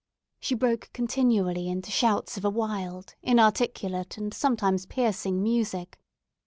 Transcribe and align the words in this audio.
She 0.39 0.55
broke 0.55 0.89
continually 0.93 1.69
into 1.69 1.91
shouts 1.91 2.35
of 2.35 2.43
a 2.43 2.49
wild, 2.49 3.13
inarticulate, 3.21 4.17
and 4.17 4.33
sometimes 4.33 4.87
piercing 4.87 5.43
music. 5.43 5.99